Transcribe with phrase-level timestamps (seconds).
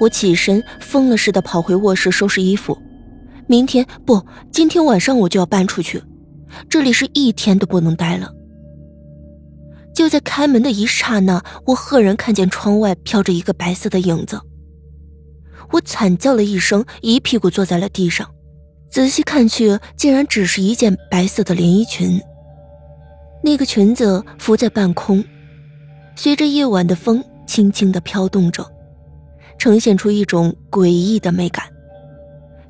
[0.00, 2.76] 我起身，疯了似的跑回卧室收拾衣服。
[3.46, 6.02] 明天不，今天晚上我就要搬出去，
[6.68, 8.30] 这里是一天都不能待了。
[9.94, 14.40] 就在开门的一刹那，我赫然看见窗外飘着一个白色的影子。
[15.70, 18.28] 我惨叫了一声，一屁股坐在了地上。
[18.90, 22.20] 仔细看去，竟然只是一件白色的连衣裙。
[23.42, 25.22] 那个裙子浮在半空，
[26.16, 28.66] 随着夜晚的风轻轻的飘动着，
[29.58, 31.64] 呈现出一种诡异的美感。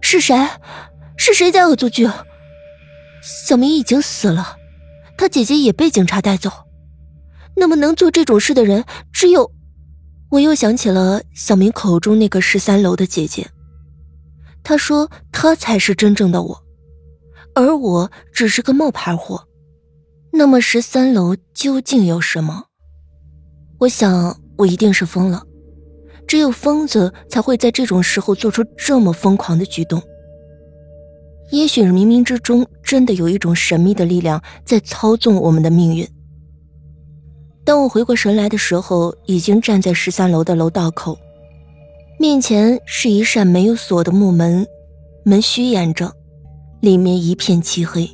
[0.01, 0.37] 是谁？
[1.17, 2.09] 是谁在恶作剧？
[3.23, 4.57] 小明已经死了，
[5.17, 6.51] 他姐姐也被警察带走。
[7.57, 9.51] 那么能做这种事的人只有……
[10.31, 13.49] 我又想起了小明口中那个十三楼的姐姐，
[14.65, 16.65] 他说他才是真正的我，
[17.55, 19.47] 而我只是个冒牌货。
[20.33, 22.65] 那么十三楼究竟有什么？
[23.79, 25.45] 我想我一定是疯了。
[26.27, 30.03] 只有疯子才会在这种时候做出这么疯狂的举动。
[31.51, 36.09] 也许冥冥之中真的有一种神秘的力量在操纵我们的命运。
[37.65, 41.19] 当我回过神来的时候，已经站在十三楼的楼道口，
[42.19, 44.67] 面前是一扇没有锁的木门，
[45.25, 46.13] 门虚掩着，
[46.81, 48.09] 里面一片漆黑。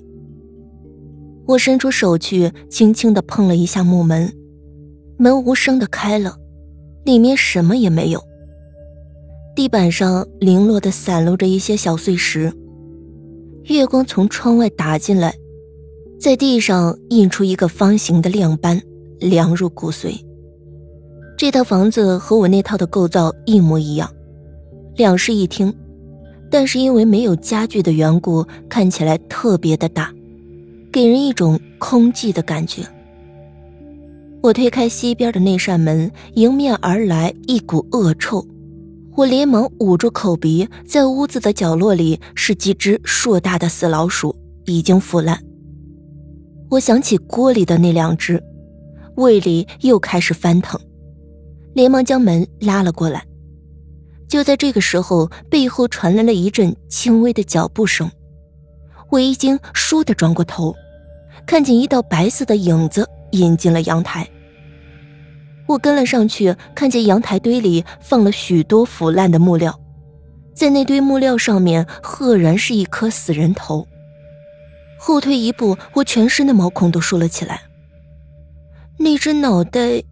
[1.47, 4.33] 我伸出手去，轻轻的碰了一下木门，
[5.17, 6.37] 门无声的开了。
[7.05, 8.23] 里面什么也没有。
[9.57, 12.53] 地板上零落的散落着一些小碎石，
[13.65, 15.35] 月光从窗外打进来，
[16.19, 18.81] 在地上印出一个方形的亮斑，
[19.19, 20.15] 凉入骨髓。
[21.37, 24.11] 这套房子和我那套的构造一模一样，
[24.97, 25.75] 两室一厅，
[26.51, 30.13] 但是因为没有家具的缘故，看起来特别的大，
[30.93, 32.83] 给人一种空寂的感觉。
[34.43, 38.47] 我推开西边的那扇门，迎面而来一股恶臭，
[39.15, 40.67] 我连忙捂住口鼻。
[40.87, 44.35] 在屋子的角落里是几只硕大的死老鼠，
[44.65, 45.39] 已经腐烂。
[46.71, 48.43] 我想起锅里的那两只，
[49.17, 50.81] 胃里又开始翻腾，
[51.75, 53.23] 连忙将门拉了过来。
[54.27, 58.11] 就在这个时候，背后传来了一阵轻微的脚步声，
[59.11, 60.75] 我一惊，倏地转过头，
[61.45, 63.07] 看见一道白色的影子。
[63.33, 64.29] 引进了阳台，
[65.67, 69.79] 我跟了上去，看见阳台堆里放了许多腐烂的木料，
[70.55, 73.87] 在那堆木料上面，赫然是一颗死人头。
[74.99, 77.63] 后退一步，我全身的毛孔都竖了起来。
[78.99, 80.03] 那只脑袋，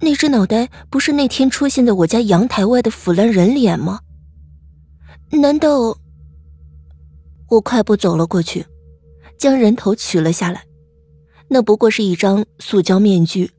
[0.00, 4.00] 那只脑袋不是那天出现在我家阳台外的腐烂人脸吗？
[5.30, 5.96] 难道？
[7.48, 8.66] 我快步走了过去，
[9.38, 10.62] 将人头取了下来。
[11.54, 13.52] 那不过是一张塑胶面具，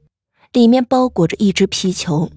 [0.51, 2.29] 里面包裹着一只皮球。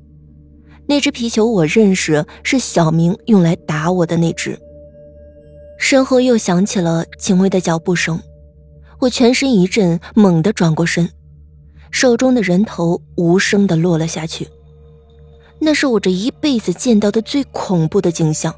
[0.87, 4.57] 那只皮球我认识，是小明用来打我的那只。
[5.77, 8.23] 身后又响起了轻微的脚步声，
[9.01, 11.11] 我全身一震，猛地转过身，
[11.91, 14.47] 手中的人头无声地落了下去。
[15.59, 18.55] 那是我这一辈子见到的最恐怖的景象，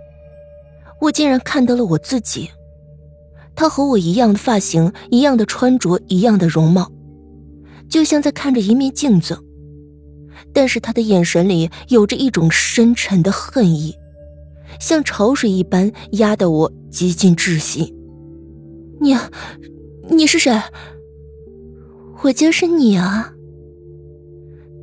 [1.00, 2.50] 我竟然看到了我自己。
[3.60, 6.90] 他和我一样的发型，一样的穿着，一样的容貌，
[7.90, 9.38] 就像在看着一面镜子。
[10.54, 13.94] 但是他的眼神里有着一种深沉的恨意，
[14.80, 17.94] 像潮水一般压得我极尽窒息。
[18.98, 19.14] 你，
[20.08, 20.58] 你是谁？
[22.22, 23.34] 我就是你啊！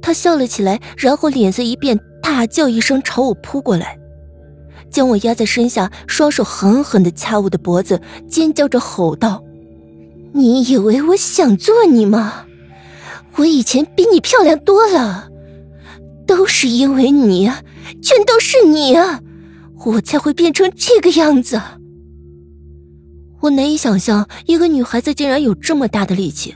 [0.03, 3.97] 他笑了起来，然后脸色一变，大叫一声朝我扑过来。
[4.89, 9.43] 将我压在身下，双手狠狠地掐我的脖子，尖叫着吼道
[10.33, 12.45] ：“你以为我想做你吗？
[13.35, 15.29] 我以前比你漂亮多了，
[16.25, 17.51] 都是因为你，
[18.01, 19.21] 全都是你啊，
[19.85, 21.62] 我才会变成这个样子。”
[23.41, 26.56] 我难以想象一个女孩子竟然有这么大的力气。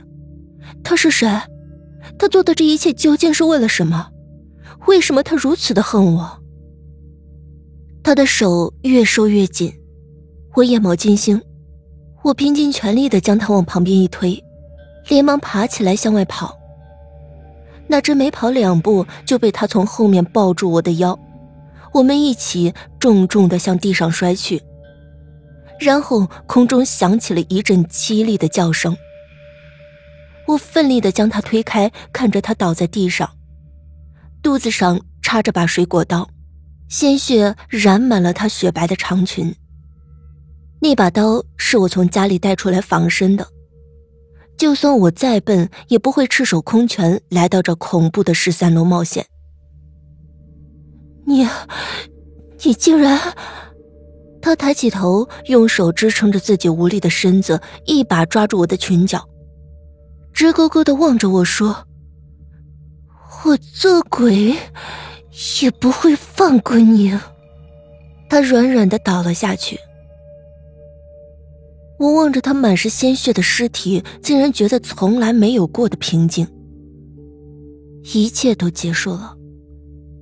[0.82, 1.28] 她是谁？
[2.18, 4.08] 她做的这一切究竟是为了什么？
[4.88, 6.41] 为什么她如此的恨我？
[8.04, 9.72] 他的手越收越紧，
[10.54, 11.40] 我眼冒金星，
[12.22, 14.42] 我拼尽全力的将他往旁边一推，
[15.08, 16.58] 连忙爬起来向外跑。
[17.86, 21.16] 哪知没跑两步就被他从后面抱住我的腰，
[21.92, 24.60] 我们一起重重的向地上摔去，
[25.78, 28.96] 然后空中响起了一阵凄厉的叫声。
[30.48, 33.30] 我奋力的将他推开，看着他倒在地上，
[34.42, 36.28] 肚子上插着把水果刀。
[36.92, 39.56] 鲜血染满了她雪白的长裙。
[40.78, 43.48] 那把刀是我从家里带出来防身的，
[44.58, 49.24] 就算我再笨，也不会赤手空拳来到这恐怖的十三楼冒险。
[51.24, 51.48] 你，
[52.62, 53.18] 你竟然……
[54.42, 59.26] 他抬起头，用手支撑着自己无力的身子，一把抓住我的裙角，
[60.34, 61.86] 直勾勾的望着我说
[63.46, 64.54] ：“我做鬼
[65.62, 67.18] 也不会放过你。”
[68.28, 69.78] 他软软的倒了下去。
[71.98, 76.46] 我望着他满是鲜血的尸体，竟然觉得从来没有过的平静。
[78.14, 79.36] 一切都结束了。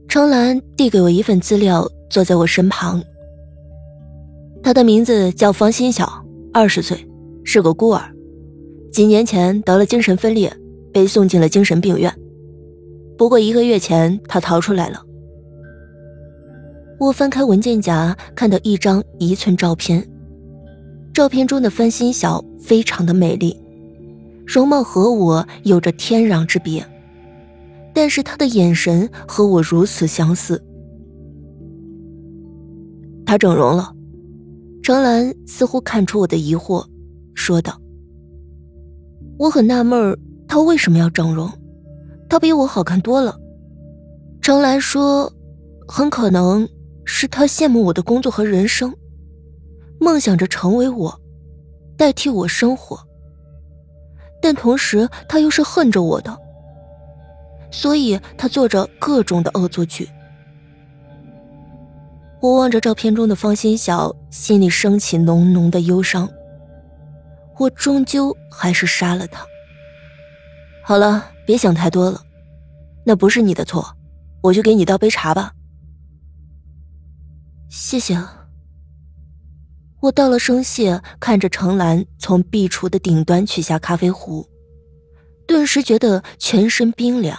[0.07, 3.03] 程兰递给我一份资料，坐在我身旁。
[4.63, 6.23] 他的名字叫方心晓，
[6.53, 7.09] 二十岁，
[7.45, 8.13] 是个孤儿，
[8.93, 10.53] 几年前得了精神分裂，
[10.93, 12.13] 被送进了精神病院。
[13.21, 15.05] 不过一个月前，他逃出来了。
[16.99, 20.09] 我翻开文件夹，看到一张一寸照片，
[21.13, 23.55] 照片中的范心晓非常的美丽，
[24.47, 26.83] 容貌和我有着天壤之别。
[27.93, 30.59] 但是他的眼神和我如此相似。
[33.27, 33.95] 他整容了，
[34.83, 36.87] 程兰似乎看出我的疑惑，
[37.35, 37.79] 说道
[39.37, 40.19] ：“我很纳闷
[40.49, 41.51] 他为什么要整容？
[42.31, 43.37] 他比我好看多了。”
[44.41, 45.31] 程兰说
[45.87, 46.67] ：“很可能
[47.05, 48.95] 是他羡慕我的工作和人生，
[49.99, 51.21] 梦想着成为我，
[51.99, 52.99] 代替我生活。
[54.41, 56.35] 但同时，他又是恨着我的。”
[57.71, 60.09] 所以他做着各种的恶作剧。
[62.41, 66.29] 我望着照片中的方心晓，心里升起浓浓的忧伤。
[67.59, 69.45] 我终究还是杀了他。
[70.91, 72.21] 好了，别想太多了，
[73.07, 73.97] 那不是你的错，
[74.43, 75.53] 我去给你倒杯茶吧。
[77.69, 78.21] 谢谢。
[80.01, 84.45] 我道了声谢，看着程兰从壁橱的顶端取下咖啡壶，
[85.47, 87.39] 顿时觉得全身冰凉。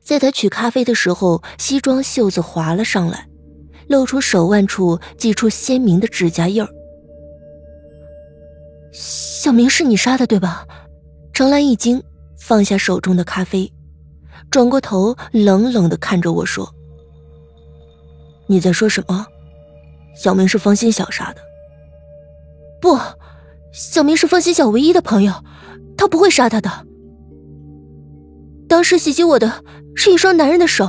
[0.00, 3.28] 在他取咖啡的时候，西装袖子滑了上来，
[3.86, 6.68] 露出手腕处几处鲜明的指甲印儿。
[8.92, 10.66] 小明是你杀的对吧？
[11.32, 12.02] 程兰一惊，
[12.46, 13.72] 放下手中的咖啡，
[14.50, 16.70] 转过头冷冷的看着我说
[18.46, 19.26] ：“你在说什么？
[20.14, 21.40] 小明是方心晓杀的？
[22.82, 22.98] 不，
[23.72, 25.32] 小明是方心晓唯一的朋友，
[25.96, 26.70] 他不会杀他的。
[28.68, 29.64] 当时袭击我的。”
[29.96, 30.88] 是一双男人的手，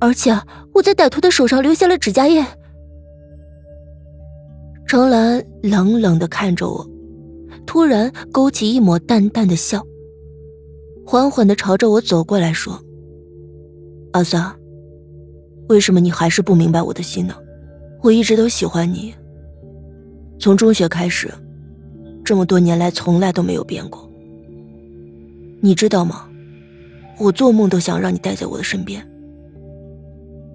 [0.00, 0.30] 而且
[0.72, 2.46] 我在歹徒的手上留下了指甲印。
[4.86, 6.88] 程兰冷冷的看着我，
[7.66, 9.84] 突然勾起一抹淡淡的笑，
[11.10, 12.78] 缓缓的朝着我走过来说
[14.12, 14.54] ：“阿三，
[15.70, 17.34] 为什么你还是不明白我的心呢？
[18.02, 19.14] 我一直都喜欢你，
[20.38, 21.32] 从中学开始，
[22.22, 24.06] 这么多年来从来都没有变过。
[25.62, 26.28] 你知道吗？”
[27.18, 29.02] 我做梦都想让你待在我的身边，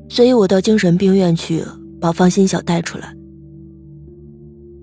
[0.07, 1.63] 所以我到精神病院去
[1.99, 3.11] 把方心晓带出来，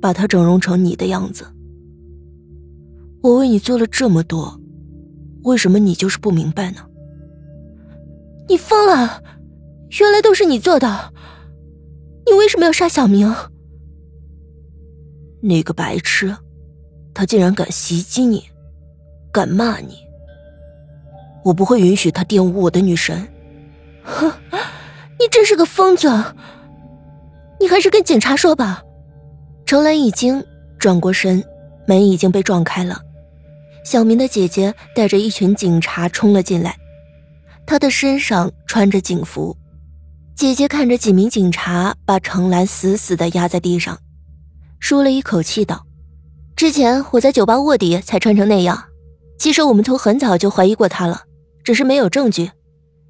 [0.01, 1.45] 把她整容成你的样子。
[3.23, 4.60] 我为你做了这么多，
[5.45, 6.87] 为什么你就是不明白呢？
[8.49, 9.23] 你疯了！
[9.99, 11.13] 原来都是你做的！
[12.27, 13.35] 你为什么要杀小明？
[15.41, 16.37] 那个白痴，
[17.15, 18.45] 他竟然敢袭击你，
[19.33, 19.97] 敢骂你！
[21.45, 23.27] 我不会允许他玷污我的女神。
[24.03, 24.31] 哼，
[25.19, 26.09] 你真是个疯子！
[27.59, 28.83] 你还是跟警察说吧。
[29.65, 30.45] 程兰一惊，
[30.79, 31.43] 转过身，
[31.87, 33.01] 门已经被撞开了。
[33.85, 36.77] 小明的姐姐带着一群警察冲了进来，
[37.67, 39.57] 她的身上穿着警服。
[40.35, 43.99] 姐姐看着几名警察把程兰死死的压在地上，
[44.79, 45.87] 舒了一口气道
[46.57, 48.85] ：“之前我在酒吧卧底才穿成那样，
[49.39, 51.23] 其实我们从很早就怀疑过他了。”
[51.63, 52.51] 只是没有证据，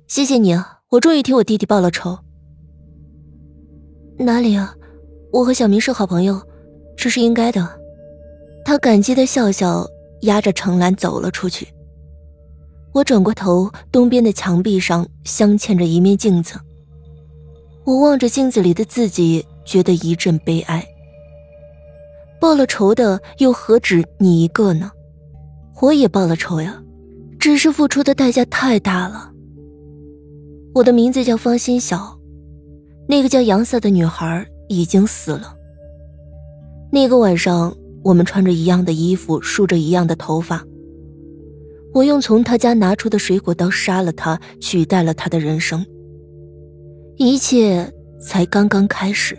[0.09, 0.81] 谢谢你啊！
[0.91, 2.19] 我终于替我弟弟报了仇。
[4.19, 4.75] 哪里啊，
[5.33, 6.43] 我和小明是好朋友，
[6.97, 7.81] 这是应该的。
[8.65, 9.87] 他感激的笑笑，
[10.23, 11.69] 压着程兰走了出去。
[12.93, 16.59] 我转过头，东边的墙壁上镶嵌着一面镜子。
[17.85, 20.87] 我望着镜子里的自己，觉得一阵悲哀。
[22.41, 24.91] 报了仇的又何止你一个呢？
[25.81, 26.83] 我也报了仇呀。
[27.39, 29.33] 只是付出的代价太大了。
[30.75, 32.19] 我的名字叫方心晓，
[33.09, 35.55] 那个叫杨色的女孩已经死了。
[36.93, 40.65] 那个晚上，我们穿着一样的衣服，梳着一样的头发。
[41.93, 45.85] 我用从他家拿出的水果刀杀了他，取代了他的人生。
[47.17, 49.37] 一切才刚刚开始。